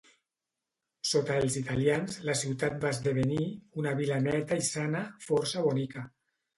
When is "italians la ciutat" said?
1.61-2.81